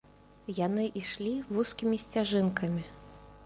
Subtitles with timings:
[0.59, 2.83] Яны ішлі вузкімі сцяжынкамі.